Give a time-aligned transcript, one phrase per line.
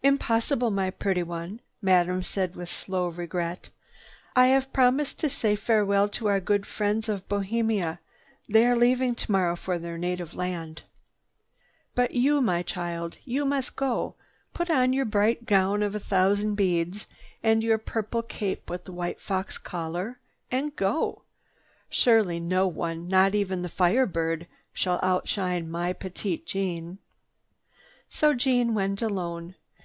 [0.00, 3.68] "Impossible, my pretty one," Madame said with slow regret.
[4.36, 7.98] "I have promised to say farewell to our good friends of Bohemia.
[8.48, 10.82] They are leaving tomorrow for their native land.
[11.96, 14.14] "But you, my child, you must go.
[14.54, 17.08] Put on your bright gown of a thousand beads
[17.42, 21.22] and your purple cape with the white fox collar, and go.
[21.90, 26.98] Surely no one, not even the Fire Bird, shall outshine my Petite Jeanne."
[28.08, 29.56] So Jeanne went alone.